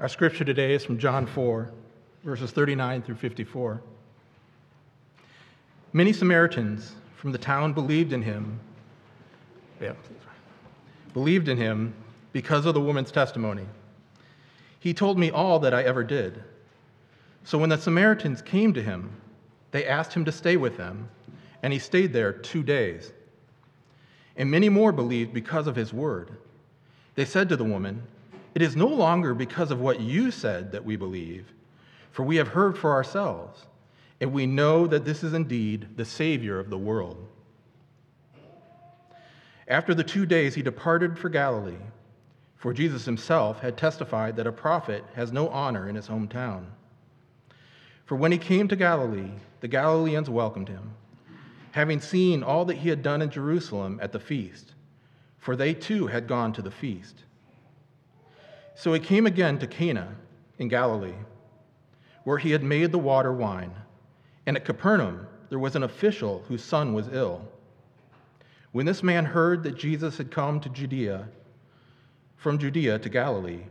[0.00, 1.70] Our scripture today is from John 4,
[2.24, 3.80] verses 39 through 54.
[5.92, 8.58] Many Samaritans from the town believed in him.
[9.80, 9.92] Yeah,
[11.12, 11.94] believed in him
[12.32, 13.66] because of the woman's testimony.
[14.80, 16.42] He told me all that I ever did.
[17.44, 19.12] So when the Samaritans came to him,
[19.70, 21.08] they asked him to stay with them,
[21.62, 23.12] and he stayed there two days.
[24.36, 26.36] And many more believed because of his word.
[27.14, 28.02] They said to the woman,
[28.54, 31.52] It is no longer because of what you said that we believe,
[32.12, 33.66] for we have heard for ourselves,
[34.20, 37.26] and we know that this is indeed the Savior of the world.
[39.66, 41.82] After the two days, he departed for Galilee,
[42.56, 46.66] for Jesus himself had testified that a prophet has no honor in his hometown.
[48.04, 50.94] For when he came to Galilee, the Galileans welcomed him,
[51.72, 54.74] having seen all that he had done in Jerusalem at the feast,
[55.38, 57.24] for they too had gone to the feast.
[58.74, 60.14] So he came again to Cana
[60.58, 61.14] in Galilee,
[62.24, 63.72] where he had made the water wine.
[64.46, 67.48] And at Capernaum, there was an official whose son was ill.
[68.72, 71.28] When this man heard that Jesus had come to Judea,
[72.36, 73.62] from Judea to Galilee,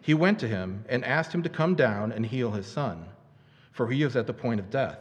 [0.00, 3.06] he went to him and asked him to come down and heal his son,
[3.72, 4.98] for he was at the point of death.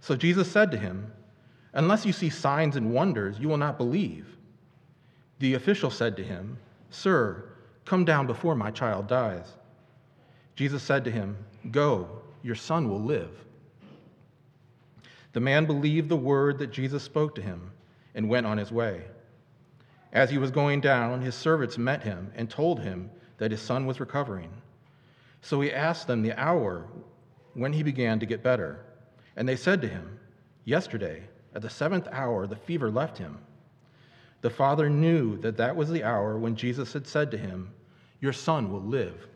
[0.00, 1.12] So Jesus said to him,
[1.72, 4.26] Unless you see signs and wonders, you will not believe.
[5.38, 6.58] The official said to him,
[6.90, 7.53] Sir,
[7.84, 9.46] come down before my child dies.
[10.56, 11.36] Jesus said to him,
[11.70, 12.08] Go,
[12.42, 13.30] your son will live.
[15.32, 17.72] The man believed the word that Jesus spoke to him
[18.14, 19.02] and went on his way.
[20.12, 23.84] As he was going down, his servants met him and told him that his son
[23.84, 24.50] was recovering.
[25.42, 26.86] So he asked them the hour
[27.54, 28.84] when he began to get better.
[29.36, 30.20] And they said to him,
[30.64, 33.38] Yesterday, at the seventh hour, the fever left him.
[34.44, 37.72] The father knew that that was the hour when Jesus had said to him,
[38.20, 39.26] Your son will live.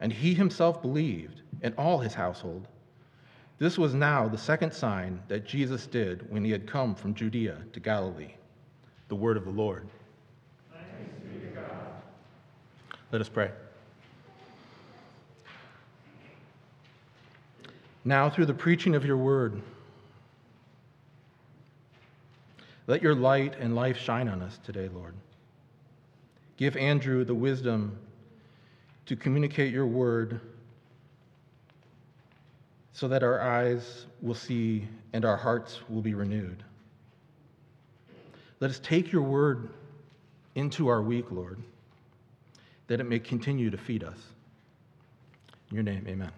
[0.00, 2.66] And he himself believed, and all his household.
[3.58, 7.58] This was now the second sign that Jesus did when he had come from Judea
[7.72, 8.34] to Galilee.
[9.06, 9.86] The word of the Lord.
[13.12, 13.52] Let us pray.
[18.04, 19.62] Now, through the preaching of your word,
[22.90, 25.14] let your light and life shine on us today, Lord.
[26.56, 27.96] Give Andrew the wisdom
[29.06, 30.40] to communicate your word
[32.92, 36.64] so that our eyes will see and our hearts will be renewed.
[38.58, 39.68] Let us take your word
[40.56, 41.62] into our week, Lord,
[42.88, 44.18] that it may continue to feed us.
[45.70, 46.32] In your name, amen.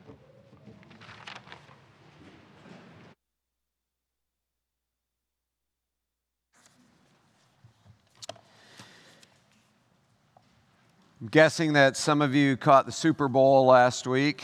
[11.23, 14.43] I'm guessing that some of you caught the Super Bowl last week.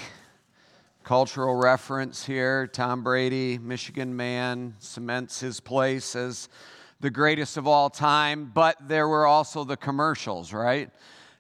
[1.02, 6.48] Cultural reference here Tom Brady, Michigan man, cements his place as
[7.00, 10.88] the greatest of all time, but there were also the commercials, right?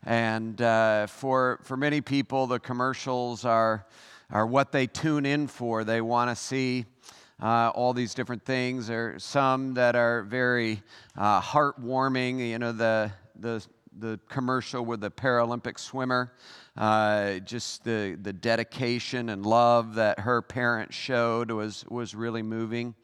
[0.02, 3.86] And uh, for, for many people, the commercials are,
[4.32, 5.84] are what they tune in for.
[5.84, 6.84] They want to see
[7.40, 8.88] uh, all these different things.
[8.88, 10.82] There are some that are very
[11.16, 12.40] uh, heartwarming.
[12.48, 13.64] You know, the, the,
[14.00, 16.32] the commercial with the Paralympic swimmer
[16.78, 22.94] uh, just the, the dedication and love that her parents showed was, was really moving.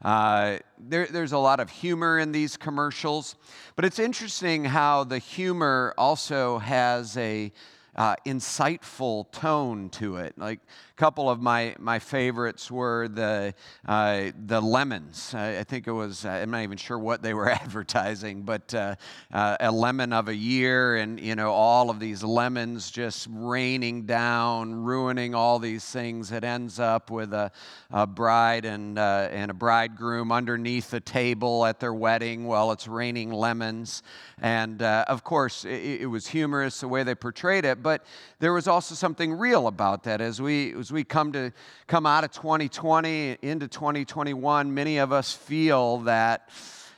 [0.00, 3.34] Uh, there, there's a lot of humor in these commercials,
[3.74, 7.52] but it's interesting how the humor also has a
[7.98, 10.32] uh, insightful tone to it.
[10.38, 13.52] Like a couple of my, my favorites were the,
[13.86, 15.34] uh, the lemons.
[15.34, 18.72] I, I, think it was, uh, I'm not even sure what they were advertising, but
[18.72, 18.94] uh,
[19.32, 24.06] uh, a lemon of a year and, you know, all of these lemons just raining
[24.06, 26.30] down, ruining all these things.
[26.30, 27.50] It ends up with a,
[27.90, 32.86] a bride and, uh, and a bridegroom underneath the table at their wedding while it's
[32.86, 34.04] raining lemons.
[34.40, 38.04] And of course, it, it was humorous the way they portrayed it, but
[38.38, 40.20] there was also something real about that.
[40.20, 41.54] As we, as we come to
[41.86, 46.50] come out of 2020 into 2021, many of us feel that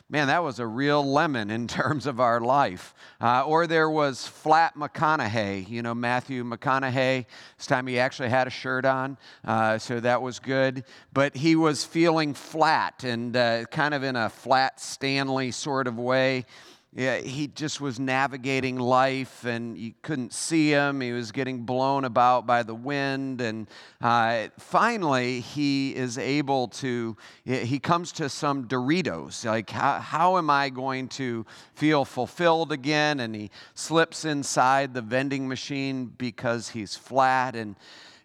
[0.09, 2.93] man, that was a real lemon in terms of our life.
[3.21, 7.25] Uh, or there was Flat McConaughey, you know, Matthew McConaughey.
[7.57, 10.83] This time he actually had a shirt on, uh, so that was good.
[11.13, 16.01] But he was feeling flat and uh, kind of in a flat Stanley sort of
[16.01, 16.47] way.
[16.93, 21.01] Yeah, he just was navigating life and you couldn't see him.
[21.01, 23.41] He was getting blown about by the wind.
[23.41, 23.69] And
[24.01, 29.45] uh, finally, he is able to, he comes to some Doritos.
[29.45, 33.21] Like, how, how am I going to feel fulfilled again?
[33.21, 37.55] And he slips inside the vending machine because he's flat.
[37.55, 37.77] And,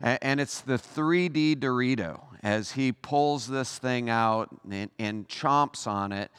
[0.02, 6.12] and it's the 3D Dorito as he pulls this thing out and, and chomps on
[6.12, 6.32] it.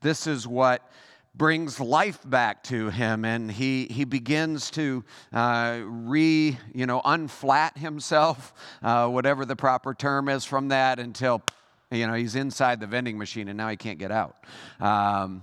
[0.00, 0.90] This is what
[1.34, 7.76] brings life back to him and he, he begins to uh, re you know unflat
[7.76, 11.42] himself uh, whatever the proper term is from that until
[11.90, 14.36] you know he's inside the vending machine and now he can't get out
[14.80, 15.42] um,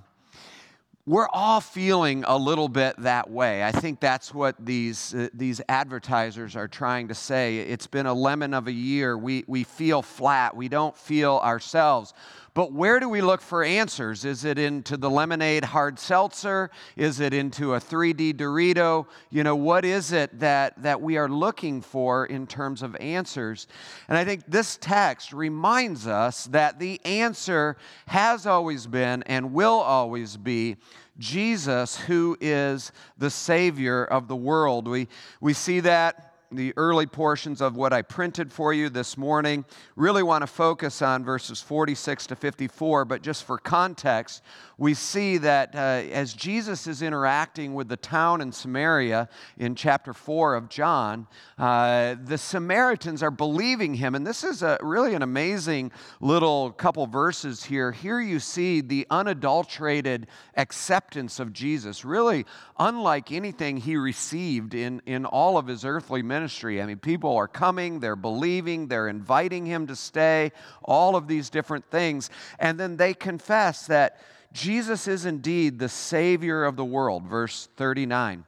[1.08, 3.64] we're all feeling a little bit that way.
[3.64, 7.58] I think that's what these, uh, these advertisers are trying to say.
[7.58, 9.18] It's been a lemon of a year.
[9.18, 10.56] We, we feel flat.
[10.56, 12.14] We don't feel ourselves.
[12.54, 14.26] But where do we look for answers?
[14.26, 16.70] Is it into the lemonade hard seltzer?
[16.98, 19.06] Is it into a 3D Dorito?
[19.30, 23.68] You know, what is it that, that we are looking for in terms of answers?
[24.10, 27.78] And I think this text reminds us that the answer
[28.08, 30.76] has always been and will always be
[31.18, 34.90] Jesus, who is the Savior of the world.
[34.90, 35.08] We,
[35.40, 39.66] we see that the early portions of what I printed for you this morning.
[39.96, 44.44] Really want to focus on verses 46 to 54, but just for context,
[44.82, 45.78] we see that uh,
[46.12, 51.28] as Jesus is interacting with the town in Samaria in chapter 4 of John,
[51.60, 54.16] uh, the Samaritans are believing him.
[54.16, 57.92] And this is a, really an amazing little couple verses here.
[57.92, 60.26] Here you see the unadulterated
[60.58, 62.48] acceptance of Jesus, really
[62.80, 66.82] unlike anything he received in, in all of his earthly ministry.
[66.82, 70.52] I mean, people are coming, they're believing, they're inviting him to stay,
[70.82, 72.32] all of these different things.
[72.58, 74.20] And then they confess that
[74.54, 78.44] Jesus is indeed the Savior of the world, verse 39.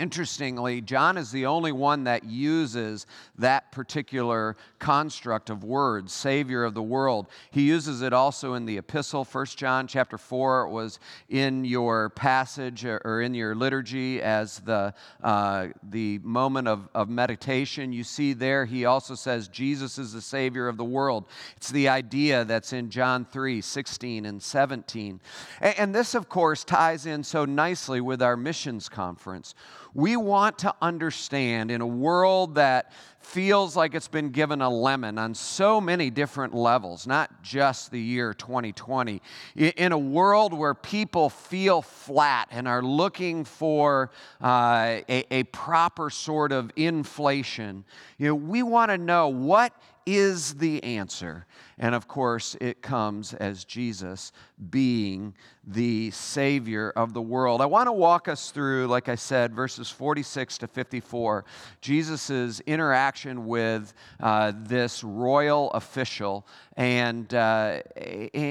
[0.00, 3.04] Interestingly, John is the only one that uses
[3.36, 7.26] that particular construct of words, Savior of the world.
[7.50, 10.62] He uses it also in the epistle, 1 John chapter 4.
[10.62, 16.88] It was in your passage or in your liturgy as the, uh, the moment of,
[16.94, 17.92] of meditation.
[17.92, 21.26] You see there, he also says, Jesus is the Savior of the world.
[21.58, 25.20] It's the idea that's in John 3 16 and 17.
[25.60, 29.54] And, and this, of course, ties in so nicely with our missions conference
[29.94, 35.18] we want to understand in a world that feels like it's been given a lemon
[35.18, 39.20] on so many different levels, not just the year 2020.
[39.56, 44.10] In a world where people feel flat and are looking for
[44.42, 47.84] uh, a, a proper sort of inflation,
[48.18, 49.72] you know, we want to know what
[50.06, 51.46] is the answer.
[51.78, 54.32] And of course, it comes as Jesus
[54.70, 57.60] being the Savior of the world.
[57.60, 61.44] I want to walk us through, like I said, verses 46 to 54,
[61.80, 66.46] Jesus' interaction with uh, this royal official
[66.76, 67.80] and, uh,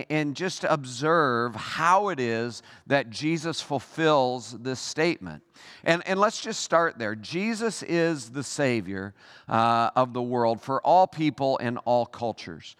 [0.09, 5.43] and just observe how it is that Jesus fulfills this statement.
[5.83, 7.15] And, and let's just start there.
[7.15, 9.13] Jesus is the Savior
[9.47, 12.75] uh, of the world for all people and all cultures.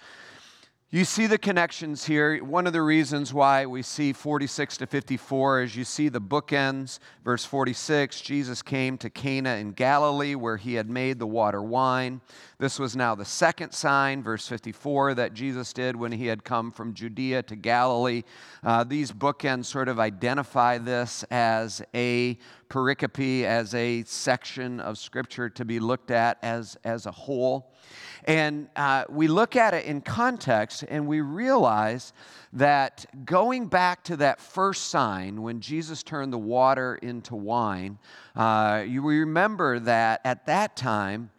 [0.92, 2.44] You see the connections here.
[2.44, 6.98] One of the reasons why we see 46 to 54 is you see the bookends.
[7.24, 12.22] Verse 46 Jesus came to Cana in Galilee where he had made the water wine.
[12.58, 16.72] This was now the second sign, verse 54, that Jesus did when he had come
[16.72, 18.24] from Judea to Galilee.
[18.64, 22.36] Uh, these bookends sort of identify this as a
[22.70, 27.74] pericope, as a section of scripture to be looked at as, as a whole.
[28.26, 32.14] And uh, we look at it in context and we realize
[32.54, 37.98] that going back to that first sign when Jesus turned the water into wine,
[38.36, 41.32] uh, you remember that at that time,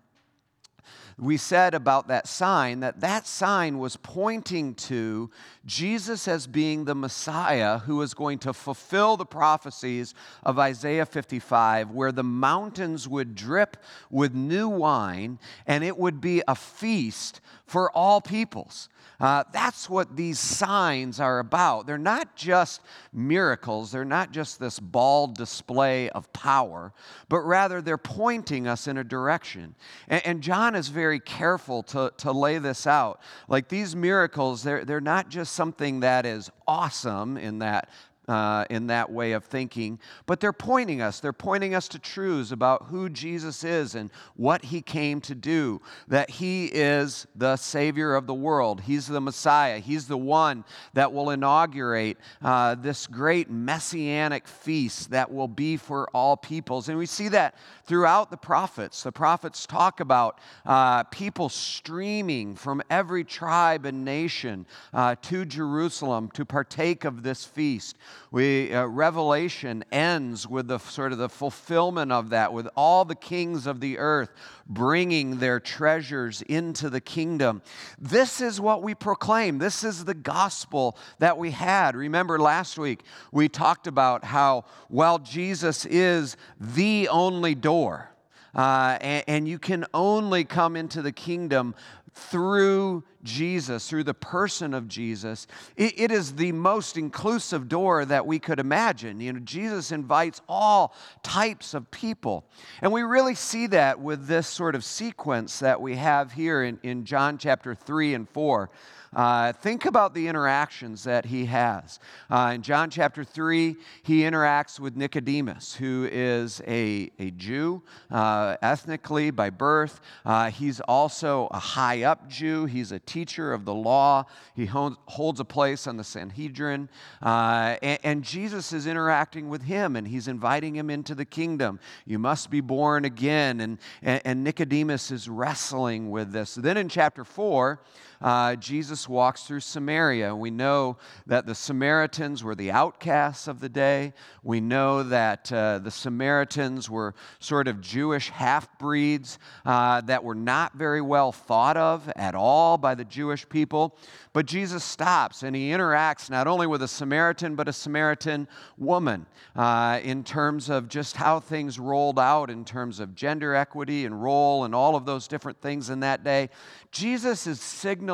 [1.21, 5.31] we said about that sign that that sign was pointing to
[5.67, 11.91] Jesus as being the Messiah who was going to fulfill the prophecies of Isaiah 55,
[11.91, 13.77] where the mountains would drip
[14.11, 18.89] with new wine and it would be a feast for all peoples.
[19.21, 21.87] Uh, that's what these signs are about.
[21.87, 22.81] They're not just
[23.13, 26.93] miracles, they're not just this bald display of power,
[27.29, 29.77] but rather they're pointing us in a direction.
[30.09, 33.21] And, and John is very careful to, to lay this out.
[33.47, 37.89] Like these miracles, they're, they're not just something that is awesome in that
[38.31, 41.19] uh, in that way of thinking, but they're pointing us.
[41.19, 45.81] They're pointing us to truths about who Jesus is and what he came to do,
[46.07, 48.83] that he is the Savior of the world.
[48.83, 49.81] He's the Messiah.
[49.81, 56.09] He's the one that will inaugurate uh, this great messianic feast that will be for
[56.15, 56.89] all peoples.
[56.89, 59.03] And we see that throughout the prophets.
[59.03, 66.31] The prophets talk about uh, people streaming from every tribe and nation uh, to Jerusalem
[66.35, 67.97] to partake of this feast.
[68.31, 73.15] We, uh, Revelation ends with the sort of the fulfillment of that, with all the
[73.15, 74.31] kings of the earth
[74.67, 77.61] bringing their treasures into the kingdom.
[77.99, 79.59] This is what we proclaim.
[79.59, 81.97] This is the gospel that we had.
[81.97, 88.11] Remember last week we talked about how, while Jesus is the only door,
[88.55, 91.75] uh, and, and you can only come into the kingdom
[92.15, 95.47] through Jesus, through the person of Jesus,
[95.77, 99.21] it, it is the most inclusive door that we could imagine.
[99.21, 102.45] You know, Jesus invites all types of people.
[102.81, 106.79] And we really see that with this sort of sequence that we have here in,
[106.83, 108.71] in John chapter 3 and 4.
[109.13, 111.99] Uh, think about the interactions that he has.
[112.31, 113.75] Uh, in John chapter 3,
[114.05, 120.01] he interacts with Nicodemus, who is a, a Jew uh, ethnically by birth.
[120.25, 124.27] Uh, he's also a high up Jew, he's a teacher of the law.
[124.55, 126.89] He holds holds a place on the Sanhedrin.
[127.21, 131.81] Uh, and, and Jesus is interacting with him and he's inviting him into the kingdom.
[132.07, 133.61] You must be born again.
[133.61, 136.55] And, and, and Nicodemus is wrestling with this.
[136.55, 137.81] Then in chapter 4,
[138.21, 140.37] uh, Jesus walks through Samaria.
[140.37, 144.13] We know that the Samaritans were the outcasts of the day.
[144.43, 150.35] We know that uh, the Samaritans were sort of Jewish half breeds uh, that were
[150.35, 153.97] not very well thought of at all by the Jewish people.
[154.35, 159.27] But Jesus stops and he interacts not only with a Samaritan, but a Samaritan woman
[159.57, 164.23] uh, in terms of just how things rolled out in terms of gender equity and
[164.23, 166.51] role and all of those different things in that day.
[166.93, 168.10] Jesus is signaling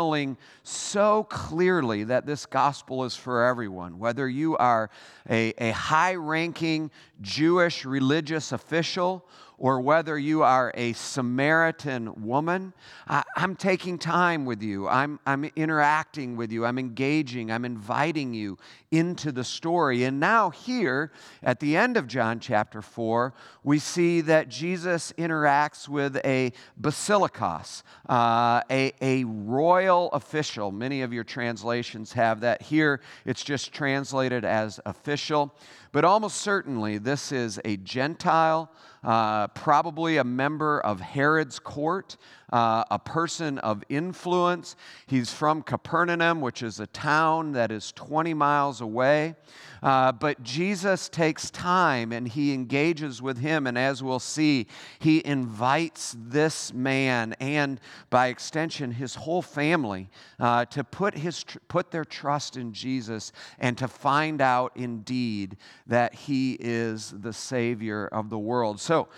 [0.62, 4.90] so clearly that this gospel is for everyone, whether you are
[5.28, 9.26] a, a high ranking Jewish religious official
[9.58, 12.74] or whether you are a Samaritan woman,
[13.08, 14.86] I, am taking time with you.
[14.88, 16.64] I'm, I'm interacting with you.
[16.66, 17.50] I'm engaging.
[17.50, 18.58] I'm inviting you
[18.90, 20.04] into the story.
[20.04, 21.10] And now, here
[21.42, 23.32] at the end of John chapter 4,
[23.64, 30.70] we see that Jesus interacts with a basilikos, uh, a, a royal official.
[30.70, 32.62] Many of your translations have that.
[32.62, 35.54] Here, it's just translated as official.
[35.92, 38.70] But almost certainly, this is a Gentile,
[39.06, 42.16] uh, probably a member of Herod's court
[42.52, 44.76] uh, a person of influence.
[45.06, 49.34] He's from Capernaum, which is a town that is 20 miles away.
[49.82, 53.66] Uh, but Jesus takes time and he engages with him.
[53.66, 54.66] And as we'll see,
[54.98, 60.08] he invites this man and, by extension, his whole family
[60.40, 66.14] uh, to put, his, put their trust in Jesus and to find out indeed that
[66.14, 68.80] he is the Savior of the world.
[68.80, 69.08] So,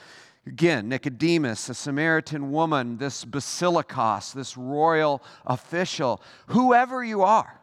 [0.47, 7.61] Again, Nicodemus, a Samaritan woman, this basilikos, this royal official, whoever you are,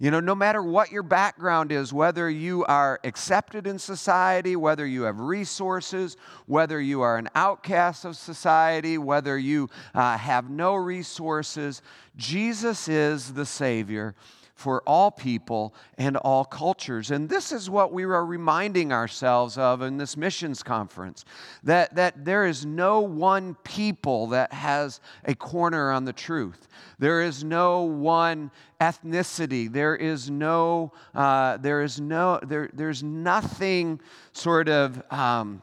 [0.00, 4.86] you know, no matter what your background is, whether you are accepted in society, whether
[4.86, 6.16] you have resources,
[6.46, 11.82] whether you are an outcast of society, whether you uh, have no resources,
[12.16, 14.14] Jesus is the Savior
[14.58, 17.12] for all people and all cultures.
[17.12, 21.24] And this is what we are reminding ourselves of in this missions conference
[21.62, 26.66] that, that there is no one people that has a corner on the truth.
[26.98, 28.50] There is no one
[28.80, 29.72] ethnicity.
[29.72, 34.00] There is no, uh, there is no, there, there's nothing
[34.32, 35.00] sort of.
[35.12, 35.62] Um,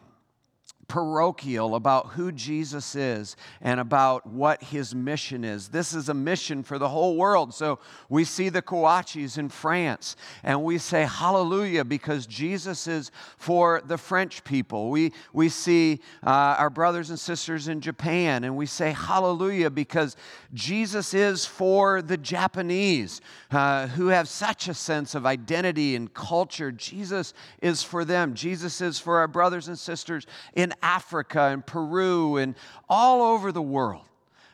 [0.88, 5.70] parochial about who Jesus is and about what his mission is.
[5.70, 7.54] This is a mission for the whole world.
[7.54, 13.82] So we see the Kouachis in France and we say hallelujah because Jesus is for
[13.86, 14.90] the French people.
[14.90, 20.16] We, we see uh, our brothers and sisters in Japan and we say hallelujah because
[20.54, 26.72] Jesus is for the Japanese uh, who have such a sense of identity and culture.
[26.72, 28.34] Jesus is for them.
[28.36, 32.56] Jesus is for our brothers and sisters in Africa and Peru and
[32.90, 34.06] all over the world.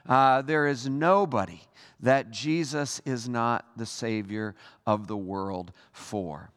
[0.08, 1.62] Uh, there is nobody
[2.00, 6.52] that Jesus is not the Savior of the world for.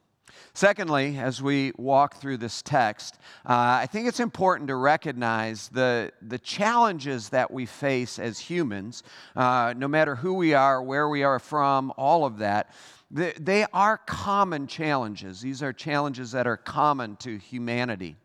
[0.56, 6.12] Secondly, as we walk through this text, uh, I think it's important to recognize the,
[6.23, 9.02] the challenges that we face as humans,
[9.35, 12.73] uh, no matter who we are, where we are from, all of that.
[13.11, 15.40] they, they are common challenges.
[15.40, 18.16] These are challenges that are common to humanity.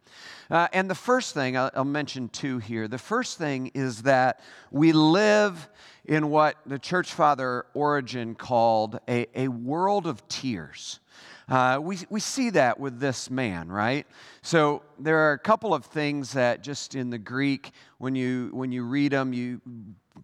[0.49, 2.87] Uh, and the first thing, I'll, I'll, mention two here.
[2.87, 4.41] The first thing is that
[4.71, 5.69] we live
[6.05, 10.99] in what the church father Origen called a, a world of tears.
[11.47, 14.07] Uh, we, we see that with this man, right?
[14.41, 18.71] So there are a couple of things that just in the Greek, when you, when
[18.71, 19.61] you read them, you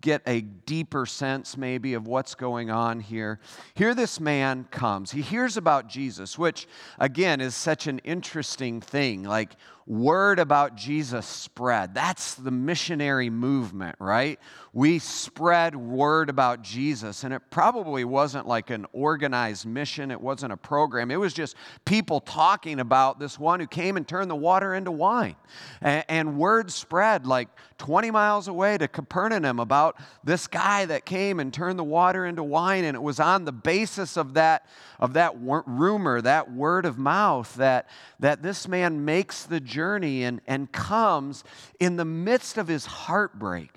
[0.01, 3.39] get a deeper sense maybe of what's going on here.
[3.73, 5.11] Here, this man comes.
[5.11, 6.67] He hears about Jesus, which
[6.99, 9.23] again is such an interesting thing.
[9.23, 9.55] Like,
[9.87, 11.93] word about Jesus spread.
[11.93, 14.39] That's the missionary movement, right?
[14.73, 20.53] We spread word about Jesus, and it probably wasn't like an organized mission, it wasn't
[20.53, 21.11] a program.
[21.11, 24.91] It was just people talking about this one who came and turned the water into
[24.91, 25.35] wine.
[25.81, 31.39] And, and word spread like 20 miles away to Capernaum about this guy that came
[31.39, 34.65] and turned the water into wine, and it was on the basis of that
[34.99, 37.87] of that rumor, that word of mouth, that,
[38.19, 41.43] that this man makes the journey and, and comes
[41.79, 43.71] in the midst of his heartbreak.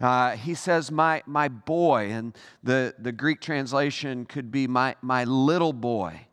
[0.00, 5.24] Uh, he says, my, my boy, and the, the Greek translation could be my, my
[5.24, 6.26] little boy.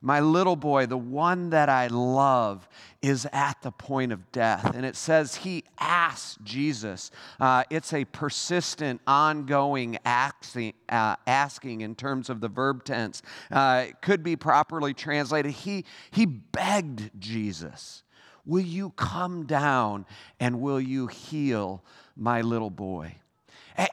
[0.00, 2.68] My little boy, the one that I love,
[3.02, 4.76] is at the point of death.
[4.76, 7.10] And it says he asks Jesus.
[7.40, 13.22] Uh, it's a persistent, ongoing asking, uh, asking in terms of the verb tense.
[13.50, 15.50] Uh, it could be properly translated.
[15.50, 18.04] He, he begged Jesus,
[18.48, 20.06] Will you come down
[20.40, 21.82] and will you heal
[22.16, 23.14] my little boy?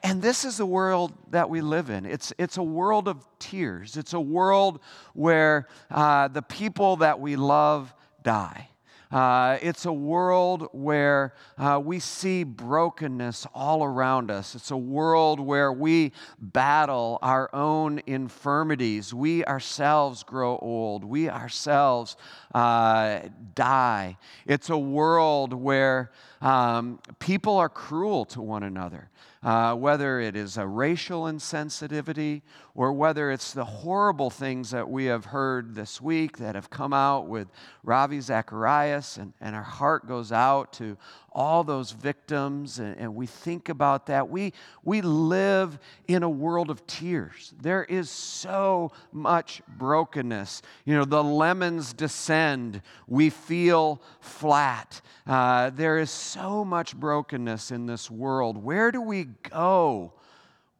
[0.02, 2.06] And this is the world that we live in.
[2.06, 3.98] It's, it's a world of tears.
[3.98, 4.80] It's a world
[5.12, 7.94] where uh, the people that we love
[8.24, 8.70] die.
[9.10, 14.54] Uh, it's a world where uh, we see brokenness all around us.
[14.54, 19.14] It's a world where we battle our own infirmities.
[19.14, 21.04] We ourselves grow old.
[21.04, 22.16] We ourselves
[22.54, 23.20] uh,
[23.54, 24.18] die.
[24.44, 26.10] It's a world where
[26.40, 29.10] um, people are cruel to one another
[29.42, 32.42] uh, whether it is a racial insensitivity
[32.74, 36.92] or whether it's the horrible things that we have heard this week that have come
[36.92, 37.48] out with
[37.82, 40.96] Ravi Zacharias, and, and our heart goes out to
[41.36, 44.30] all those victims, and, and we think about that.
[44.30, 45.78] We, we live
[46.08, 47.52] in a world of tears.
[47.60, 50.62] There is so much brokenness.
[50.86, 55.02] You know, the lemons descend, we feel flat.
[55.26, 58.56] Uh, there is so much brokenness in this world.
[58.56, 60.14] Where do we go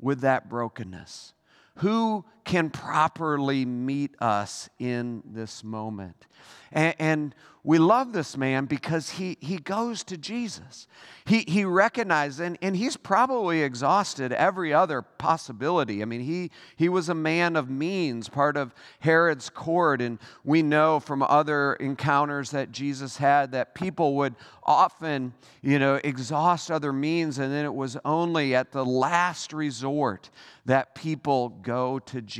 [0.01, 1.35] with that brokenness?
[1.81, 6.27] Who can properly meet us in this moment?
[6.73, 7.35] And, and
[7.67, 10.87] we love this man because he, he goes to Jesus.
[11.25, 16.01] He, he recognizes, and, and he's probably exhausted every other possibility.
[16.01, 20.63] I mean, he, he was a man of means, part of Herod's court, and we
[20.63, 26.93] know from other encounters that Jesus had that people would often, you know, exhaust other
[26.93, 30.31] means, and then it was only at the last resort
[30.67, 32.36] that people go to Jesus.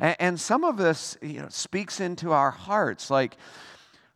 [0.00, 3.36] And, and some of this you know, speaks into our hearts, like,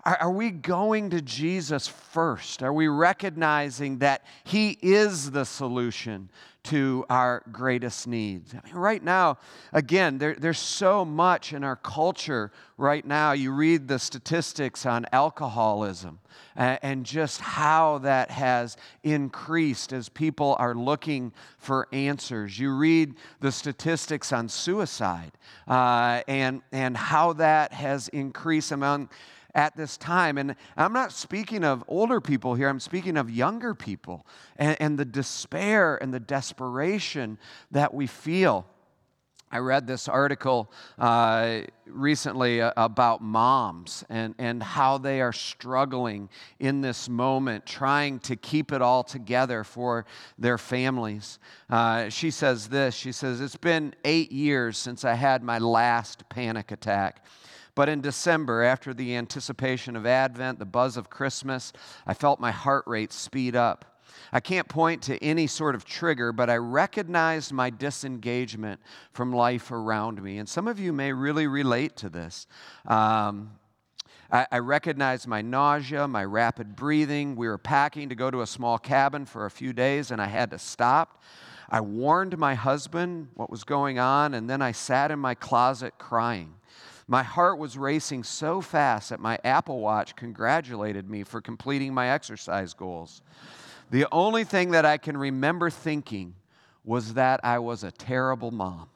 [0.05, 2.63] are, are we going to Jesus first?
[2.63, 6.29] Are we recognizing that He is the solution
[6.65, 8.53] to our greatest needs?
[8.53, 9.39] I mean, right now,
[9.73, 13.33] again, there, there's so much in our culture right now.
[13.33, 16.19] You read the statistics on alcoholism
[16.57, 22.59] and, and just how that has increased as people are looking for answers.
[22.59, 25.33] You read the statistics on suicide
[25.69, 29.09] uh, and, and how that has increased among
[29.55, 30.39] at this time.
[30.39, 34.99] And I'm not speaking of older people here, I'm speaking of younger people and, and
[34.99, 37.39] the despair and the desperation
[37.71, 38.67] that we feel.
[39.55, 46.31] I read this article uh, recently uh, about moms and, and how they are struggling
[46.59, 50.07] in this moment, trying to keep it all together for
[50.39, 51.39] their families.
[51.69, 56.27] Uh, she says this She says, It's been eight years since I had my last
[56.31, 57.23] panic attack.
[57.75, 61.73] But in December, after the anticipation of Advent, the buzz of Christmas,
[62.07, 64.01] I felt my heart rate speed up.
[64.31, 68.81] I can't point to any sort of trigger, but I recognized my disengagement
[69.13, 70.39] from life around me.
[70.39, 72.47] And some of you may really relate to this.
[72.87, 73.53] Um,
[74.31, 77.37] I, I recognized my nausea, my rapid breathing.
[77.37, 80.27] We were packing to go to a small cabin for a few days, and I
[80.27, 81.23] had to stop.
[81.69, 85.95] I warned my husband what was going on, and then I sat in my closet
[85.99, 86.55] crying.
[87.07, 92.11] My heart was racing so fast that my Apple Watch congratulated me for completing my
[92.11, 93.23] exercise goals.
[93.91, 96.35] The only thing that I can remember thinking
[96.85, 98.89] was that I was a terrible mom.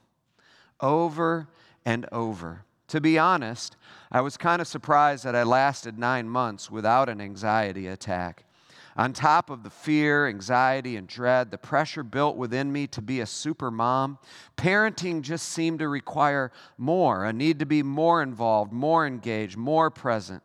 [0.80, 1.48] Over
[1.84, 2.64] and over.
[2.88, 3.76] To be honest,
[4.10, 8.45] I was kind of surprised that I lasted nine months without an anxiety attack.
[8.96, 13.20] On top of the fear, anxiety, and dread, the pressure built within me to be
[13.20, 14.18] a super mom,
[14.56, 19.90] parenting just seemed to require more, a need to be more involved, more engaged, more
[19.90, 20.42] present.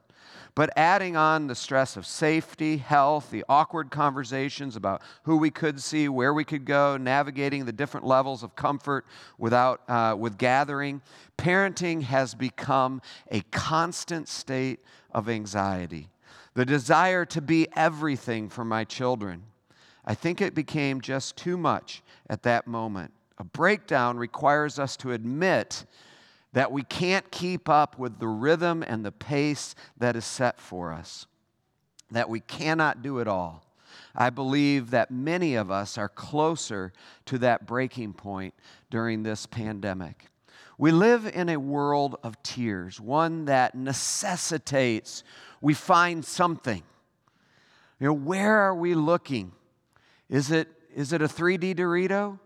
[0.54, 5.82] But adding on the stress of safety, health, the awkward conversations about who we could
[5.82, 9.06] see, where we could go, navigating the different levels of comfort
[9.38, 11.02] without, uh, with gathering,
[11.38, 16.10] parenting has become a constant state of anxiety.
[16.54, 19.44] The desire to be everything for my children.
[20.04, 23.14] I think it became just too much at that moment.
[23.38, 25.86] A breakdown requires us to admit
[26.54, 30.92] that we can't keep up with the rhythm and the pace that is set for
[30.92, 31.26] us,
[32.12, 33.64] that we cannot do it all.
[34.14, 36.92] I believe that many of us are closer
[37.26, 38.54] to that breaking point
[38.90, 40.28] during this pandemic.
[40.78, 45.24] We live in a world of tears, one that necessitates
[45.62, 46.84] we find something.
[48.00, 49.52] You know, where are we looking?
[50.30, 52.40] Is it, is it a 3D Dorito?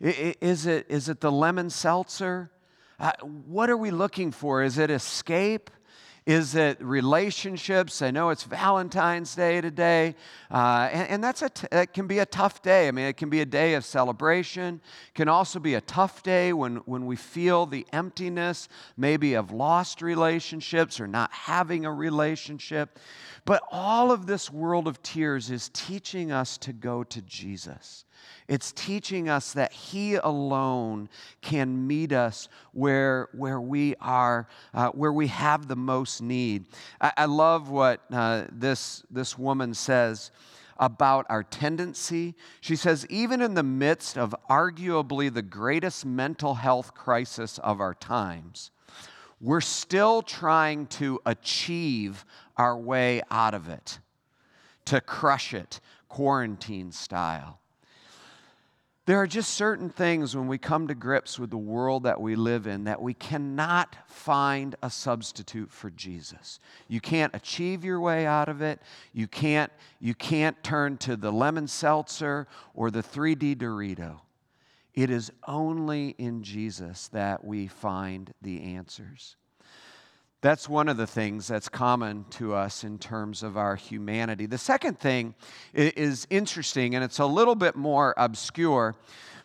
[0.00, 2.50] Is it, is it the lemon seltzer?
[2.98, 4.62] Uh, what are we looking for?
[4.62, 5.70] Is it escape?
[6.26, 8.02] Is it relationships?
[8.02, 10.14] I know it's Valentine's Day today,
[10.50, 12.88] uh, and, and, that's a t- it can be a tough day.
[12.88, 14.80] I mean, it can be a day of celebration.
[15.08, 19.52] It can also be a tough day when, when we feel the emptiness, maybe of
[19.52, 22.98] lost relationships or not having a relationship.
[23.44, 28.04] But all of this world of tears is teaching us to go to Jesus.
[28.48, 31.08] It's teaching us that He alone
[31.42, 36.64] can meet us where, where we are, uh, where we have the most need.
[37.00, 40.30] I, I love what uh, this, this woman says
[40.78, 42.34] about our tendency.
[42.60, 47.94] She says, even in the midst of arguably the greatest mental health crisis of our
[47.94, 48.70] times,
[49.40, 52.24] we're still trying to achieve
[52.56, 53.98] our way out of it,
[54.86, 57.60] to crush it, quarantine style.
[59.08, 62.36] There are just certain things when we come to grips with the world that we
[62.36, 66.60] live in that we cannot find a substitute for Jesus.
[66.88, 68.82] You can't achieve your way out of it.
[69.14, 74.20] You can't, you can't turn to the lemon seltzer or the 3D Dorito.
[74.92, 79.36] It is only in Jesus that we find the answers.
[80.40, 84.46] That's one of the things that's common to us in terms of our humanity.
[84.46, 85.34] The second thing
[85.74, 88.94] is interesting and it's a little bit more obscure.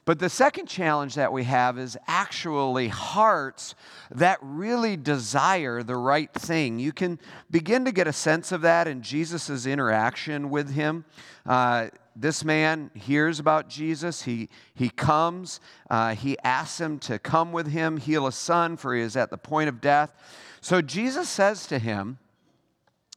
[0.06, 3.74] But the second challenge that we have is actually hearts
[4.12, 6.78] that really desire the right thing.
[6.78, 11.06] You can begin to get a sense of that in Jesus' interaction with him.
[11.46, 14.24] Uh, this man hears about Jesus.
[14.24, 15.60] He, he comes.
[15.90, 19.32] Uh, he asks him to come with him, heal a son, for he is at
[19.32, 20.14] the point of death.
[20.63, 22.19] So Jesus says to him,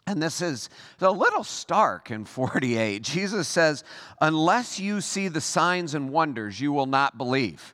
[0.04, 0.68] and this is
[1.00, 3.02] a little stark in 48.
[3.02, 3.84] Jesus says,
[4.20, 7.72] Unless you see the signs and wonders, you will not believe.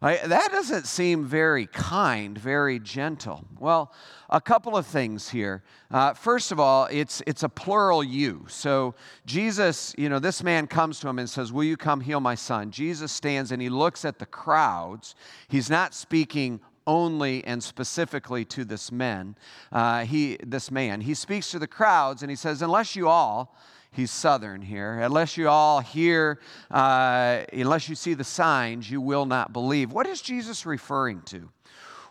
[0.00, 3.44] That doesn't seem very kind, very gentle.
[3.60, 3.92] Well,
[4.30, 5.62] a couple of things here.
[5.92, 8.44] Uh, first of all, it's, it's a plural you.
[8.48, 12.18] So Jesus, you know, this man comes to him and says, Will you come heal
[12.18, 12.72] my son?
[12.72, 15.14] Jesus stands and he looks at the crowds.
[15.46, 19.36] He's not speaking only and specifically to this man,
[19.70, 21.00] uh, he, this man.
[21.00, 23.56] He speaks to the crowds and he says, unless you all,
[23.90, 26.40] he's southern here, unless you all hear,
[26.70, 29.92] uh, unless you see the signs, you will not believe.
[29.92, 31.50] What is Jesus referring to?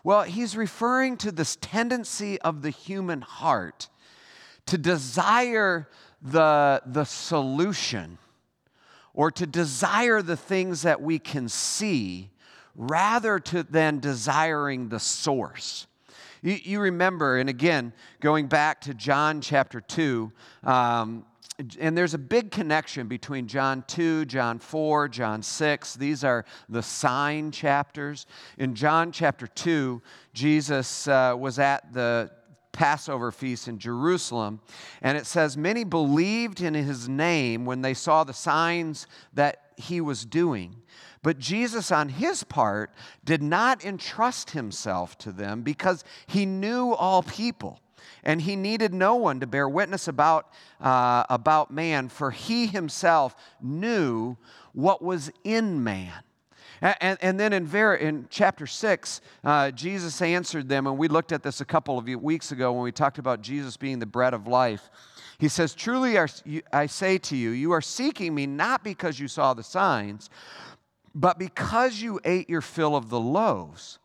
[0.04, 3.88] Well, he's referring to this tendency of the human heart
[4.66, 5.88] to desire
[6.20, 8.18] the, the solution
[9.14, 12.30] or to desire the things that we can see
[12.74, 15.86] rather to, than desiring the source.
[16.42, 20.32] You, you, remember, and again, going back to John chapter 2,
[20.64, 21.24] um,
[21.78, 25.94] and there's a big connection between John 2, John 4, John 6.
[25.94, 28.26] These are the sign chapters.
[28.58, 32.30] In John chapter 2, Jesus uh, was at the
[32.72, 34.60] Passover feast in Jerusalem.
[35.02, 40.00] And it says, Many believed in his name when they saw the signs that he
[40.00, 40.81] was doing.
[41.22, 42.90] But Jesus, on his part,
[43.24, 47.80] did not entrust himself to them because he knew all people.
[48.24, 53.36] And he needed no one to bear witness about, uh, about man, for he himself
[53.60, 54.36] knew
[54.72, 56.12] what was in man.
[56.80, 61.44] And, and, then in, in chapter 6, uh, Jesus answered them, and we looked at
[61.44, 64.48] this a couple of weeks ago when we talked about Jesus being the bread of
[64.48, 64.90] life.
[65.38, 66.18] He says, Truly
[66.72, 70.28] I say to you, you are seeking me not because you saw the signs,
[71.14, 73.98] but because you ate your fill of the loaves,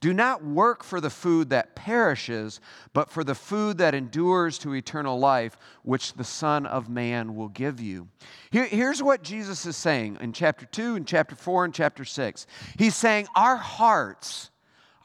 [0.00, 2.60] Do not work for the food that perishes,
[2.92, 7.48] but for the food that endures to eternal life, which the Son of Man will
[7.48, 8.08] give you.
[8.50, 12.46] Here, here's what Jesus is saying in chapter 2, and chapter 4, and chapter 6.
[12.78, 14.50] He's saying, Our hearts,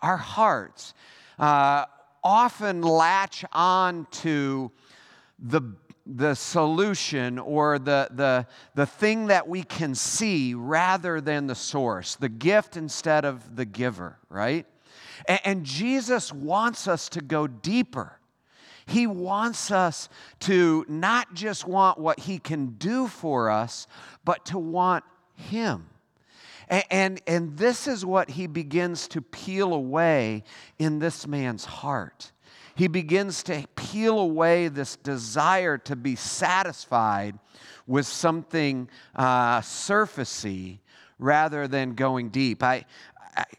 [0.01, 0.93] our hearts,
[1.38, 1.85] uh,
[2.23, 4.71] often latch on to
[5.39, 5.62] the
[6.15, 12.15] the solution or the, the, the thing that we can see rather than the source,
[12.15, 14.65] the gift instead of the giver, right?
[15.28, 18.19] And, and Jesus wants us to go deeper.
[18.88, 20.10] He wants us
[20.41, 23.86] to not just want what He can do for us,
[24.26, 25.04] but to want
[25.36, 25.88] Him.
[26.69, 30.43] And, and, and this is what He begins to peel away
[30.80, 32.32] in this man's heart
[32.79, 37.37] he begins to peel away this desire to be satisfied
[37.85, 38.87] with something
[39.17, 40.79] uh, surfacey
[41.17, 42.63] rather than going deep.
[42.63, 42.85] I,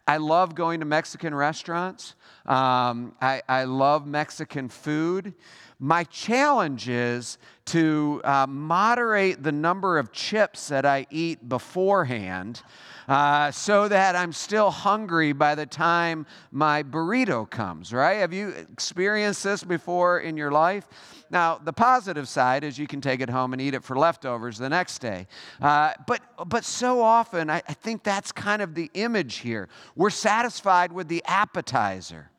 [0.09, 2.15] I, love going to Mexican restaurants.
[2.47, 5.35] Um, I, I love Mexican food.
[5.83, 12.63] My challenge is to uh, moderate the number of chips that I eat beforehand
[13.09, 18.19] uh, so that I'm still hungry by the time my burrito comes, right?
[18.19, 20.87] Have you experienced this before in your life?
[21.31, 24.59] Now, the positive side is you can take it home and eat it for leftovers
[24.59, 25.27] the next day.
[25.63, 29.71] Uh, but, but so often, I, I think that's kind of the image here.
[29.97, 32.31] We're satisfied with the appetizer.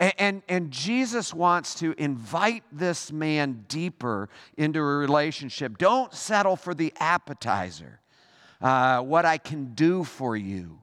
[0.00, 5.76] And, and, and, Jesus wants to invite this man deeper into a relationship.
[5.76, 8.00] Don't settle for the appetizer
[8.62, 10.78] uh, what I can do for you.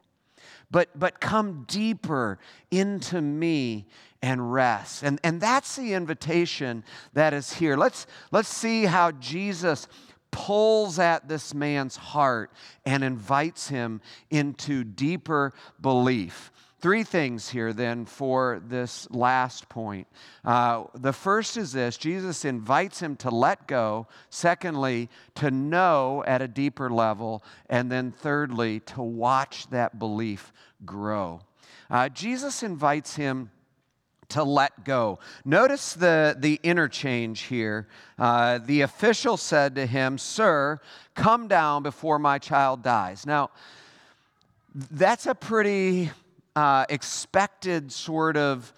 [0.69, 2.37] But, but come deeper
[2.69, 3.87] into me
[4.21, 5.03] and rest.
[5.03, 7.77] And, and that's the invitation that is here.
[7.77, 9.87] Let's, let's see how Jesus
[10.31, 12.51] pulls at this man's heart
[12.85, 16.51] and invites him into deeper belief.
[16.79, 20.07] Three things here, then, for this last point.
[20.45, 24.05] Uh, the first is this Jesus invites him to let go.
[24.29, 27.43] Secondly, to know at a deeper level.
[27.67, 30.53] And then thirdly, to watch that belief
[30.85, 31.41] grow.
[31.89, 33.49] Uh, Jesus invites him
[34.29, 35.17] to let go.
[35.45, 37.87] Notice the, the interchange here.
[38.19, 40.79] Uh, the official said to him, Sir,
[41.15, 43.25] come down before my child dies.
[43.25, 43.49] Now,
[44.75, 46.11] that's a pretty
[46.57, 48.73] uh, expected sort of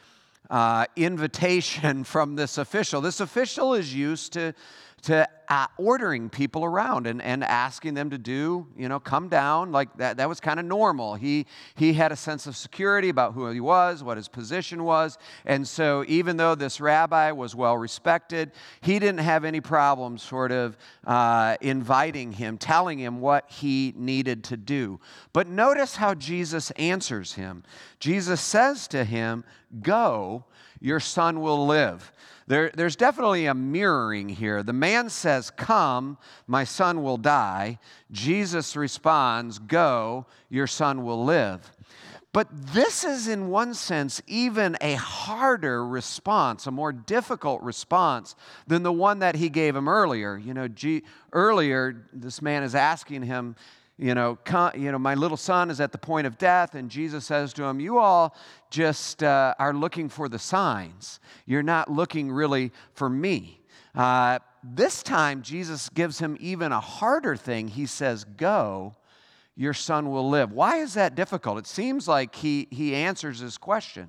[0.49, 2.99] uh, invitation from this official.
[2.99, 4.53] This official is used to,
[5.03, 9.71] to uh, ordering people around and, and asking them to do, you know, come down.
[9.71, 11.15] Like that, that was kind of normal.
[11.15, 15.17] He, he had a sense of security about who he was, what his position was.
[15.45, 20.51] And so, even though this rabbi was well respected, he didn't have any problem sort
[20.51, 24.99] of uh, inviting him, telling him what he needed to do.
[25.33, 27.63] But notice how Jesus answers him.
[27.99, 29.43] Jesus says to him,
[29.81, 30.45] Go,
[30.79, 32.11] your son will live.
[32.49, 34.63] There, there's definitely a mirroring here.
[34.63, 37.77] The man says, Come, my son will die.
[38.11, 41.71] Jesus responds, Go, your son will live.
[42.33, 48.35] But this is, in one sense, even a harder response, a more difficult response
[48.65, 50.35] than the one that he gave him earlier.
[50.35, 53.55] You know, G- earlier, this man is asking him,
[53.99, 54.37] you know,
[54.75, 57.65] you know, my little son is at the point of death, and Jesus says to
[57.65, 58.33] him, You all
[58.69, 61.19] just uh, are looking for the signs.
[61.45, 63.59] You're not looking really for me.
[63.93, 67.67] Uh, this time, Jesus gives him even a harder thing.
[67.67, 68.95] He says, Go,
[69.57, 70.53] your son will live.
[70.53, 71.57] Why is that difficult?
[71.57, 74.07] It seems like he, he answers his question.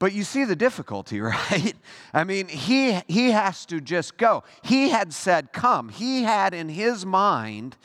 [0.00, 1.74] But you see the difficulty, right?
[2.12, 4.42] I mean, he, he has to just go.
[4.64, 5.90] He had said, Come.
[5.90, 7.76] He had in his mind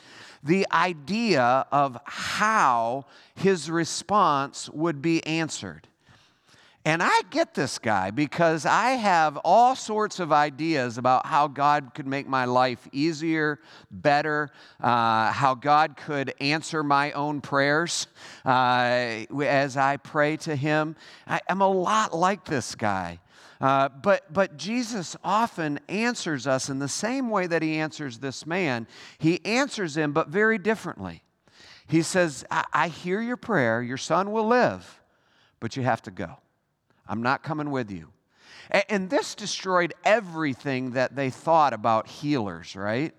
[0.42, 5.88] the idea of how his response would be answered.
[6.88, 11.92] And I get this guy because I have all sorts of ideas about how God
[11.92, 14.48] could make my life easier, better,
[14.80, 18.06] uh, how God could answer my own prayers
[18.46, 20.96] uh, as I pray to Him.
[21.26, 23.20] I, am a lot like this guy.
[23.60, 28.46] Uh, but, but Jesus often answers us in the same way that he answers this
[28.46, 28.86] man.
[29.18, 31.24] He answers him, but very differently.
[31.88, 35.00] He says, I, I hear your prayer, your son will live,
[35.58, 36.36] but you have to go.
[37.08, 38.08] I'm not coming with you.
[38.70, 43.14] And, and this destroyed everything that they thought about healers, right?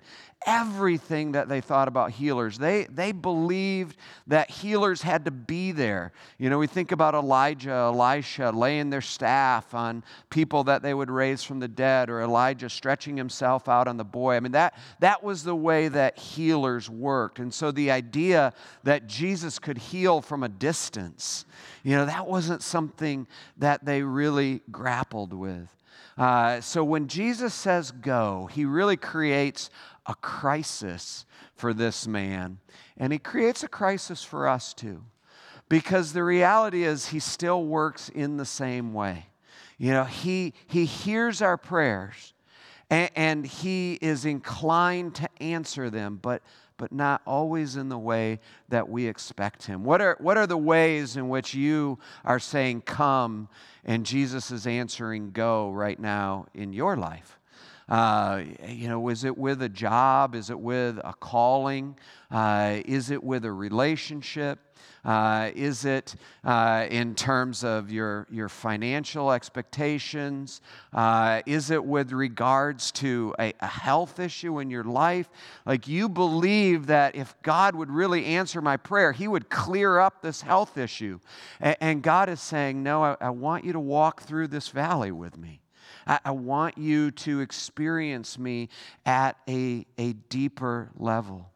[0.46, 2.58] Everything that they thought about healers.
[2.58, 3.98] They, they believed
[4.28, 6.14] that healers had to be there.
[6.38, 11.12] You know, we think about Elijah, Elisha laying their staff on people that they would
[11.12, 14.36] raise from the dead, or Elijah stretching himself out on the boy.
[14.36, 17.40] I mean, that, that was the way that healers worked.
[17.40, 21.46] And so the idea that Jesus could heal from a distance,
[21.84, 25.68] you know, that wasn't something that they really grappled with.
[26.18, 29.70] Uh, so when Jesus says go, he really creates
[30.10, 32.58] a crisis for this man.
[32.98, 35.04] And he creates a crisis for us too.
[35.70, 39.28] Because the reality is, he still works in the same way.
[39.78, 42.34] You know, he, he hears our prayers
[42.90, 46.42] and, and he is inclined to answer them, but,
[46.78, 49.84] but not always in the way that we expect him.
[49.84, 53.48] What are, what are the ways in which you are saying, Come,
[53.86, 57.39] and Jesus is answering, Go right now in your life?
[57.90, 60.36] Uh, you know, is it with a job?
[60.36, 61.98] Is it with a calling?
[62.30, 64.60] Uh, is it with a relationship?
[65.04, 70.62] Uh, is it uh, in terms of your, your financial expectations?
[70.94, 75.30] Uh, is it with regards to a, a, health issue in your life?
[75.66, 80.22] Like you believe that if God would really answer my prayer, He would clear up
[80.22, 81.20] this health issue.
[81.62, 85.12] And, and God is saying, No, I, I want you to walk through this valley
[85.12, 85.62] with me.
[86.10, 88.68] I, I want you to experience me
[89.06, 91.50] at a, a deeper level.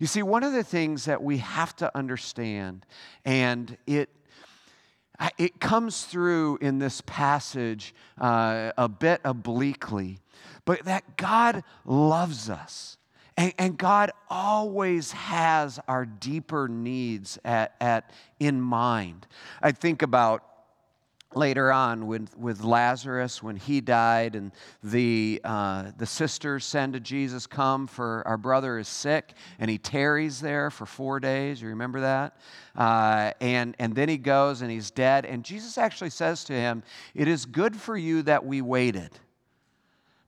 [0.00, 2.86] You see, one of the things that we have to understand,
[3.24, 4.08] and it
[5.36, 10.18] it comes through in this passage uh, a bit obliquely,
[10.64, 12.96] but that God loves us.
[13.36, 19.26] And, and, God always has our deeper needs at, at, in mind.
[19.62, 20.49] I think about
[21.34, 24.50] later on with, with Lazarus when he died and
[24.82, 29.78] the, uh, the sisters send to Jesus, come for our brother is sick and he
[29.78, 31.62] tarries there for four days.
[31.62, 32.36] You remember that?
[32.74, 35.24] Uh, and, and then he goes and he's dead.
[35.24, 36.82] And Jesus actually says to him,
[37.14, 39.10] it is good for you that we waited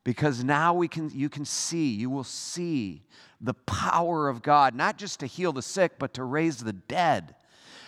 [0.04, 3.02] because now we can, you can see, you will see
[3.40, 7.34] the power of God, not just to heal the sick, but to raise the dead.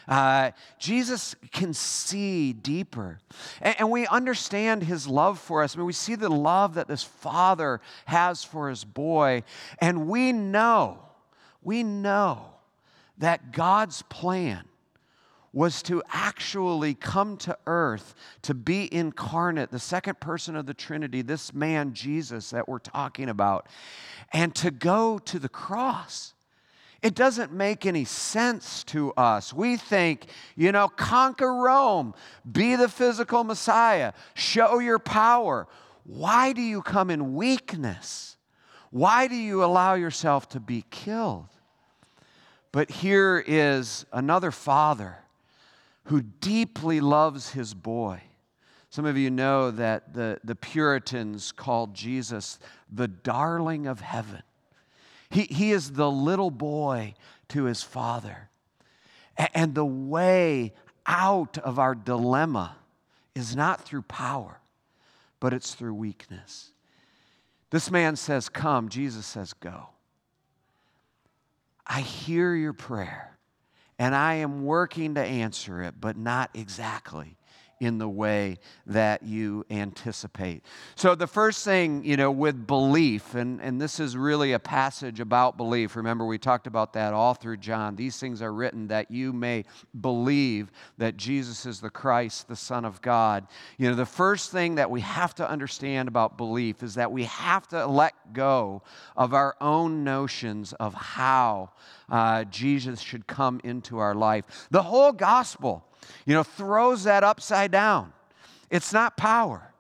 [0.07, 3.19] Uh, Jesus can see deeper.
[3.61, 5.75] And, and, we understand his love for us.
[5.75, 9.45] I mean, we see the love that this father has for his boy.
[9.79, 10.99] And we know,
[11.63, 12.51] we know
[13.19, 14.65] that God's plan
[15.55, 21.23] was to actually come to earth, to be incarnate, the second person of the Trinity,
[21.23, 23.69] this man, Jesus, that we're talking about,
[24.33, 26.34] and to go to the cross
[27.05, 29.53] it doesn't make any sense to us.
[29.53, 32.15] We think, you know, conquer Rome,
[32.51, 35.69] be the physical Messiah, show your power.
[36.05, 38.39] Why do you come in weakness?
[38.89, 41.49] Why do you allow yourself to be killed?
[42.73, 45.19] But here is another father
[46.05, 48.23] who deeply loves his boy.
[48.89, 52.59] Some of you know that the, the Puritans called Jesus
[52.91, 54.43] the darling of heaven.
[55.35, 57.15] He, he is the little boy
[57.49, 58.51] to his father.
[59.53, 60.73] And the way
[61.07, 62.77] out of our dilemma
[63.35, 64.61] is not through power,
[65.41, 66.71] but it's through weakness.
[67.71, 68.89] This man says, Come.
[68.89, 69.89] Jesus says, Go.
[71.85, 73.37] I hear your prayer,
[73.99, 77.37] and I am working to answer it, but not exactly
[77.81, 80.63] in the way that you anticipate.
[80.95, 85.21] So, the first thing, you know, with belief, and, and this is really a passage
[85.21, 85.97] about belief.
[85.97, 87.97] Remember, we talked about that all through John.
[87.97, 89.65] These things are written that you may
[90.01, 93.47] believe that Jesus is the Christ, the Son of God.
[93.79, 97.25] You know, the first thing that we have to understand about belief is that we
[97.25, 98.83] have to let go
[99.17, 101.71] of our own notions of how
[102.09, 104.69] uh, Jesus should come into our life.
[104.71, 105.85] The whole gospel
[106.27, 108.13] you know, throws that upside down.
[108.71, 109.73] It's not power.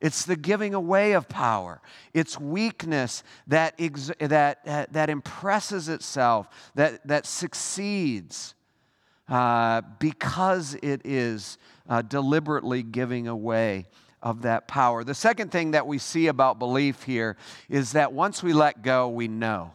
[0.00, 1.80] It's the giving away of power.
[2.14, 8.54] It's weakness that, ex- that, uh, that impresses itself, that, that succeeds
[9.28, 13.86] uh, because it is uh, deliberately giving away
[14.22, 15.04] of that power.
[15.04, 17.36] The second thing that we see about belief here
[17.68, 19.72] is that once we let go, we know.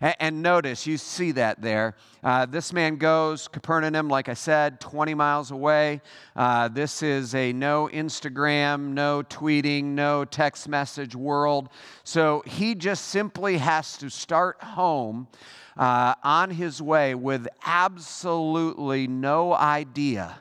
[0.00, 1.94] And, and notice, you see that there.
[2.22, 6.00] Uh, this man goes, Capernaum, like I said, 20 miles away.
[6.34, 11.68] Uh, this is a no Instagram, no tweeting, no text message world.
[12.04, 15.28] So he just simply has to start home
[15.76, 20.38] uh, on his way with absolutely no idea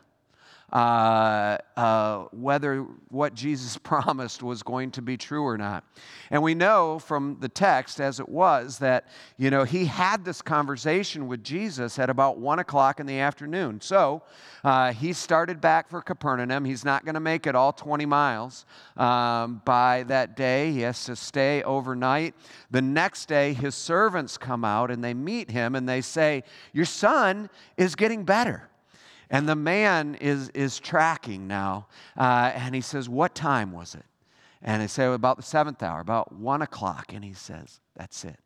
[0.74, 5.84] uh, uh, whether what Jesus promised was going to be true or not.
[6.32, 10.42] And we know from the text, as it was, that you know he had this
[10.42, 13.80] conversation with Jesus at about one o'clock in the afternoon.
[13.82, 14.24] So
[14.64, 16.66] uh, he started back for Capernaum.
[16.66, 18.66] He's not going to make it all 20 miles
[18.98, 20.72] um, by that day.
[20.72, 22.34] He has to stay overnight.
[22.72, 26.86] The next day, his servants come out and they meet him and they say, "Your
[26.86, 28.70] son is getting better."
[29.30, 34.06] And the man is, is tracking now, uh, and he says, What time was it?
[34.62, 37.14] And they say, About the seventh hour, about one o'clock.
[37.14, 38.38] And he says, That's it.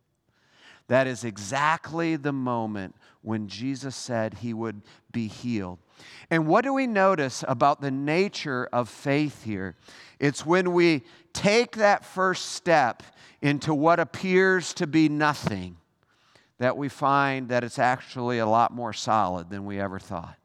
[0.88, 5.78] That is exactly the moment when Jesus said he would be healed.
[6.32, 9.76] And what do we notice about the nature of faith here?
[10.20, 11.04] It's when we
[11.34, 13.04] take that first step
[13.42, 15.78] into what appears to be nothing
[16.58, 20.40] that we find that it's actually a lot more solid than we ever thought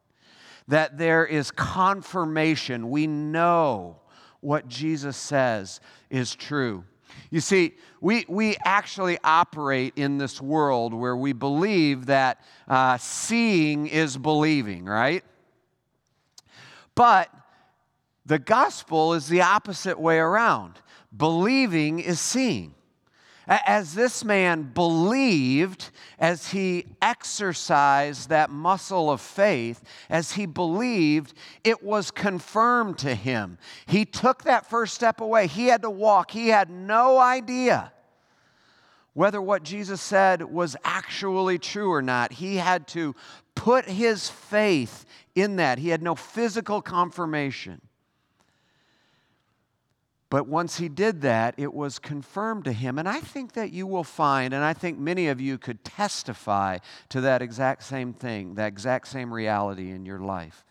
[0.69, 2.91] that there is confirmation.
[2.91, 4.01] We know
[4.41, 6.85] what Jesus says is true.
[7.31, 13.87] You see, we, we actually operate in this world where we believe that uh, seeing
[13.87, 15.25] is believing, right?
[16.95, 17.31] But
[18.27, 20.79] the gospel is the opposite way around.
[21.17, 22.75] Believing is seeing.
[23.47, 31.83] As this man believed, as he exercised that muscle of faith, as he believed, it
[31.83, 33.59] was confirmed to him.
[33.87, 35.47] He took that first step away.
[35.47, 36.31] He had to walk.
[36.31, 37.93] He had no idea
[39.13, 42.33] whether what Jesus said was actually true or not.
[42.33, 43.15] He had to
[43.55, 45.79] put his faith in that.
[45.79, 47.81] He had no physical confirmation.
[50.35, 52.99] But once he did that, it was confirmed to him.
[52.99, 56.79] And I think that you will find, and I think many of you could testify
[57.11, 60.65] to that exact same thing, that exact same reality in your life.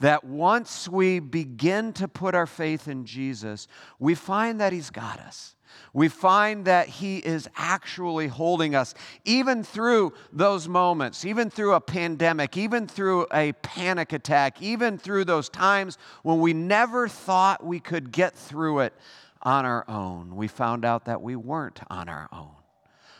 [0.00, 5.18] That once we begin to put our faith in Jesus, we find that he's got
[5.18, 5.55] us
[5.92, 11.80] we find that He is actually holding us, even through those moments, even through a
[11.80, 17.80] pandemic, even through a panic attack, even through those times when we never thought we
[17.80, 18.94] could get through it
[19.42, 20.36] on our own.
[20.36, 22.56] We found out that we weren't on our own.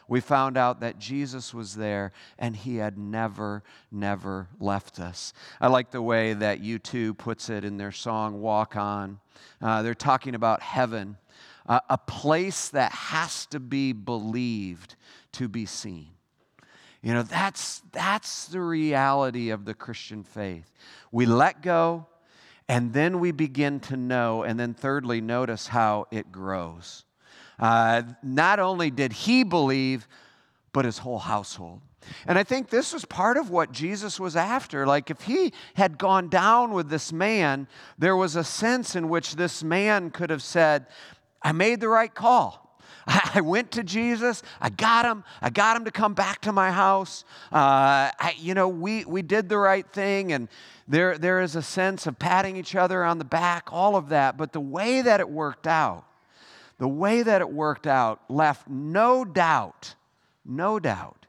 [0.09, 5.33] We found out that Jesus was there and he had never, never left us.
[5.61, 9.19] I like the way that U2 puts it in their song Walk On.
[9.61, 11.17] Uh, they're talking about heaven
[11.67, 14.95] a place that has to be believed
[15.33, 16.09] to be seen.
[17.03, 20.73] You know, that's, that's the reality of the Christian faith.
[21.13, 22.07] We let go,
[22.69, 27.05] and then we begin to know, and then thirdly, notice how it grows.
[27.59, 30.09] Uh, not only did he believe,
[30.73, 31.81] but his whole household.
[32.27, 34.87] And I think this was part of what Jesus was after.
[34.87, 37.67] Like, if he had gone down with this man,
[37.99, 40.87] there was a sense in which this man could have said,
[41.43, 42.81] I made the right call.
[43.07, 44.43] I went to Jesus.
[44.61, 45.25] I got him.
[45.41, 47.25] I got him to come back to my house.
[47.53, 50.49] Uh, I, you know, we, we did the right thing, and
[50.89, 54.37] there, there is a sense of patting each other on the back, all of that.
[54.37, 56.05] But the way that it worked out,
[56.79, 59.95] the way that it worked out left no doubt,
[60.45, 61.27] no doubt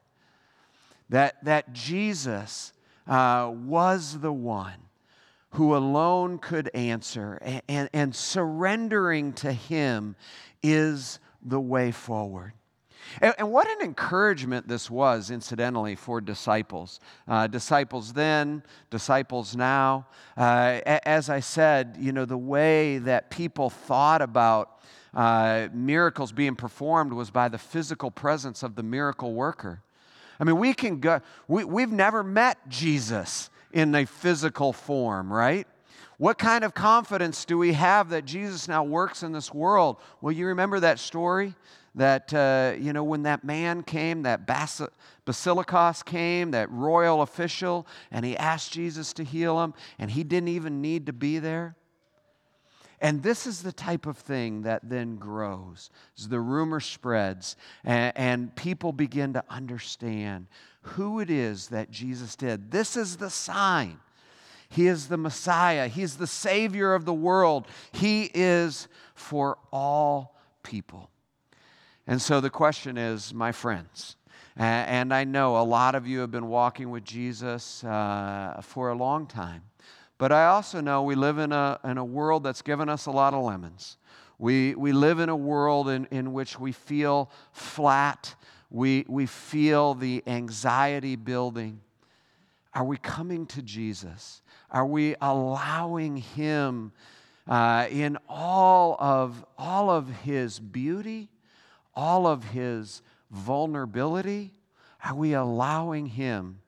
[1.10, 2.72] that, that Jesus
[3.06, 4.87] uh, was the one
[5.50, 10.16] who alone could answer, and, and, and surrendering to Him
[10.62, 12.52] is the way forward.
[13.22, 17.00] And, and, what an encouragement this was, incidentally, for disciples.
[17.26, 20.06] Uh, disciples then, disciples now.
[20.36, 24.80] Uh, as I said, you know, the way that people thought about
[25.14, 29.82] uh, miracles being performed was by the physical presence of the miracle worker.
[30.38, 35.66] I mean, we can go, we, we've never met Jesus in a physical form, right?
[36.18, 39.98] What kind of confidence do we have that Jesus now works in this world?
[40.20, 41.54] Well, you remember that story?
[41.94, 44.82] That, uh, you know, when that man came, that Bas-
[46.04, 50.80] came, that royal official, and he asked Jesus to heal him, and he didn't even
[50.80, 51.76] need to be there.
[53.00, 58.12] And this is the type of thing that then grows as the rumor spreads and,
[58.16, 60.48] and, people begin to understand
[60.96, 62.70] who it is that Jesus did.
[62.70, 63.98] This is the sign.
[64.68, 71.10] He is the Messiah, He's the Savior of the world, He is for all people.
[72.06, 74.16] And so the question is, my friends,
[74.56, 78.94] and I know a lot of you have been walking with Jesus uh, for a
[78.94, 79.62] long time.
[80.18, 83.12] But I also know we live in a, in a world that's given us a
[83.12, 83.98] lot of lemons.
[84.38, 88.34] We, we live in a world in, in which we feel flat,
[88.70, 91.80] we, we feel the anxiety building.
[92.74, 94.42] Are we coming to Jesus?
[94.70, 96.92] Are we allowing Him
[97.48, 101.28] uh, in all of, all of His beauty,
[101.94, 104.52] all of His vulnerability?
[105.04, 106.60] Are we allowing Him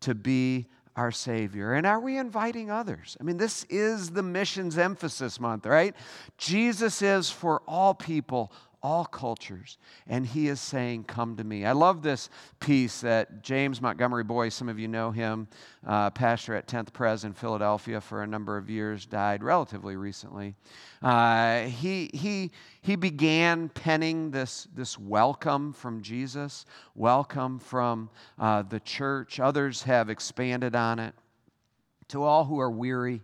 [0.00, 1.74] to be our Savior?
[1.74, 3.16] And are we inviting others?
[3.20, 5.94] I mean, this is the missions emphasis month, right?
[6.36, 8.52] Jesus is for all people,
[8.82, 9.78] all cultures.
[10.06, 11.64] And he is saying, Come to me.
[11.64, 15.48] I love this piece that James Montgomery Boice, some of you know him,
[15.86, 20.54] uh, pastor at 10th Pres in Philadelphia for a number of years, died relatively recently.
[21.02, 22.50] Uh, he, he,
[22.80, 26.64] he began penning this, this welcome from Jesus,
[26.94, 29.40] welcome from uh, the church.
[29.40, 31.14] Others have expanded on it.
[32.08, 33.20] To all who are weary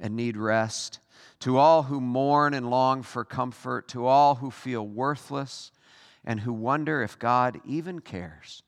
[0.00, 0.98] and need rest,
[1.40, 5.70] to all who mourn and long for comfort, to all who feel worthless
[6.24, 8.62] and who wonder if God even cares,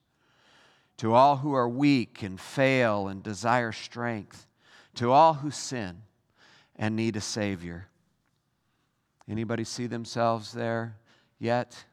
[0.99, 4.47] to all who are weak and fail and desire strength,
[4.95, 6.03] to all who sin
[6.77, 7.89] and need a Savior.
[9.29, 10.97] Anybody see themselves there
[11.39, 11.85] yet?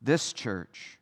[0.00, 0.98] This church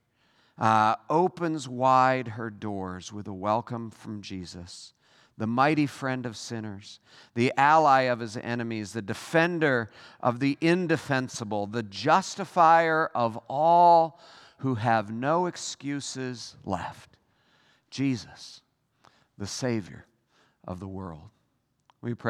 [0.56, 4.93] uh, opens wide her doors with a welcome from Jesus
[5.36, 7.00] the mighty friend of sinners,
[7.34, 14.20] the ally of his enemies, the defender of the indefensible, the justifier of all
[14.58, 17.16] who have no excuses left.
[17.90, 18.60] Jesus,
[19.36, 20.06] the Savior
[20.66, 21.30] of the world.
[22.00, 22.22] We pray.